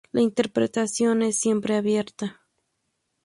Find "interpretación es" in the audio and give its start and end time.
0.21-1.39